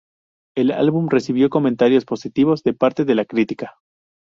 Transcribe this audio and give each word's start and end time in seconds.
El 0.57 0.71
álbum 0.71 1.09
recibió 1.09 1.51
comentarios 1.51 2.05
positivos 2.05 2.63
de 2.63 2.73
parte 2.73 3.05
de 3.05 3.13
la 3.13 3.25
crítica. 3.25 3.75